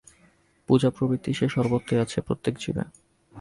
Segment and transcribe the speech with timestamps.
[0.69, 2.83] পূজাপ্রবৃত্তি তো সর্বত্রই আছে, প্রত্যেক জীবে।